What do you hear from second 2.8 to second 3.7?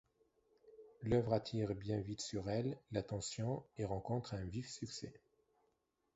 l'attention